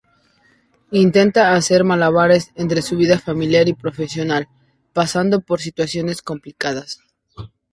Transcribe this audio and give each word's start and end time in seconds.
Intenta 0.93 1.53
hacer 1.53 1.83
malabares 1.83 2.51
entre 2.55 2.81
su 2.81 2.97
vida 2.97 3.19
familiar 3.19 3.67
y 3.69 3.73
profesional, 3.75 4.49
pasando 4.95 5.41
por 5.41 5.61
situaciones 5.61 6.23
complicadas. 6.23 7.01